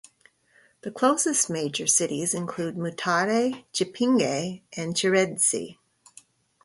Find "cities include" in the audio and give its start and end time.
1.85-2.75